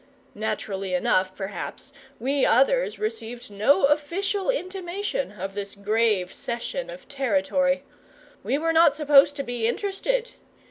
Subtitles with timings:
[0.33, 7.83] Naturally enough, perhaps, we others received no official intimation of this grave cession of territory.
[8.43, 10.31] We were not supposed to be interested.